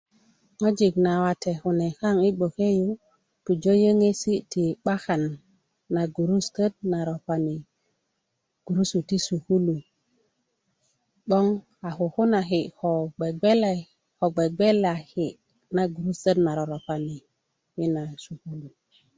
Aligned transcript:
ŋwajik 0.59 0.95
nawate 1.05 1.51
kune 1.61 1.87
kaŋ 1.99 2.17
i 2.27 2.29
gboke 2.37 2.67
yu 2.79 2.89
pujö 3.43 3.73
yöŋisi' 3.83 4.45
ti 4.51 4.63
'bakan 4.77 5.23
na 5.93 6.01
gurusutöt 6.15 6.73
na 6.91 6.99
ropani 7.09 7.55
gurusu 8.65 8.97
ti 9.09 9.17
sukulu 9.27 9.75
'boŋ 11.27 11.45
a 11.87 11.89
kukunaki 11.97 12.61
ko 12.79 12.89
'bge'bgelaki 14.37 15.27
na 15.75 15.83
gurusutöt 15.93 16.37
na 16.45 16.51
roropani 16.57 17.17
i 17.83 17.85
na 17.93 18.03
sukulu 18.23 18.67